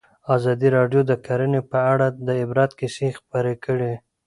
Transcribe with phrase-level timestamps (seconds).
[0.35, 3.93] ازادي راډیو د کرهنه په اړه د عبرت کیسې خبر کړي.